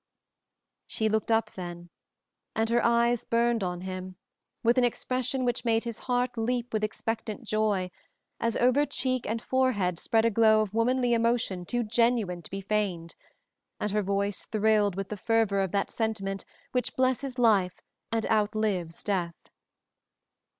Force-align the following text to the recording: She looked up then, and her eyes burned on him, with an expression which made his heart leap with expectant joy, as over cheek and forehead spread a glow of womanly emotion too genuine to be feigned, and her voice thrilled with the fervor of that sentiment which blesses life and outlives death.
She 0.87 1.09
looked 1.09 1.29
up 1.29 1.51
then, 1.51 1.91
and 2.55 2.67
her 2.71 2.83
eyes 2.83 3.23
burned 3.23 3.63
on 3.63 3.81
him, 3.81 4.15
with 4.63 4.79
an 4.79 4.83
expression 4.83 5.45
which 5.45 5.63
made 5.63 5.83
his 5.83 5.99
heart 5.99 6.39
leap 6.39 6.73
with 6.73 6.83
expectant 6.83 7.43
joy, 7.43 7.91
as 8.39 8.57
over 8.57 8.87
cheek 8.87 9.27
and 9.27 9.39
forehead 9.39 9.99
spread 9.99 10.25
a 10.25 10.31
glow 10.31 10.61
of 10.61 10.73
womanly 10.73 11.13
emotion 11.13 11.67
too 11.67 11.83
genuine 11.83 12.41
to 12.41 12.49
be 12.49 12.61
feigned, 12.61 13.13
and 13.79 13.91
her 13.91 14.01
voice 14.01 14.43
thrilled 14.45 14.95
with 14.95 15.09
the 15.09 15.17
fervor 15.17 15.59
of 15.59 15.71
that 15.73 15.91
sentiment 15.91 16.45
which 16.71 16.95
blesses 16.95 17.37
life 17.37 17.79
and 18.11 18.25
outlives 18.25 19.03
death. 19.03 19.51